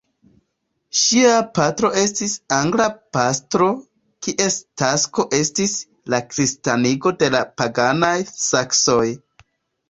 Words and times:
Ŝia 0.99 1.33
patro 1.57 1.91
estis 2.03 2.31
angla 2.57 2.87
pastro, 3.17 3.67
kies 4.29 4.57
tasko 4.83 5.27
estis 5.41 5.77
la 6.15 6.21
kristanigo 6.33 7.13
de 7.21 7.31
la 7.37 7.43
paganaj 7.63 8.13
saksoj. 8.49 9.05